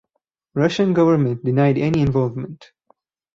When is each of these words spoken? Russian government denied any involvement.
Russian 0.55 0.93
government 0.95 1.45
denied 1.45 1.77
any 1.77 2.01
involvement. 2.01 2.71